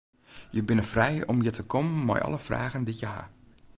[0.51, 3.23] Je binne frij om hjir te kommen mei alle fragen dy't je ha.